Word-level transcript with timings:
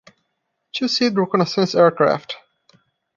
Two-seat 0.73 1.13
reconnaissance 1.13 1.75
aircraft. 1.75 2.35